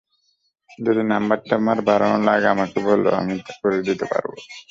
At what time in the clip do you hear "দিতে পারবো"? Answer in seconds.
3.87-4.35